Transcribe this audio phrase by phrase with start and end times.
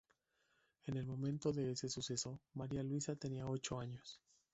[0.87, 4.19] En el momento de ese suceso Maria Luísa tenía ocho años.